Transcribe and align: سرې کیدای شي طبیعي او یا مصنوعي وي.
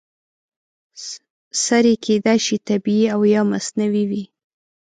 سرې 1.63 1.93
کیدای 2.05 2.39
شي 2.45 2.57
طبیعي 2.67 3.05
او 3.13 3.21
یا 3.33 3.41
مصنوعي 3.51 4.03
وي. 4.09 4.23